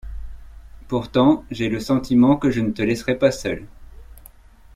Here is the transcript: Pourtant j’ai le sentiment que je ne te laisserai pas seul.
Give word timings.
Pourtant 0.87 1.45
j’ai 1.51 1.69
le 1.69 1.79
sentiment 1.79 2.35
que 2.35 2.49
je 2.49 2.59
ne 2.61 2.71
te 2.71 2.81
laisserai 2.81 3.13
pas 3.19 3.29
seul. 3.31 3.67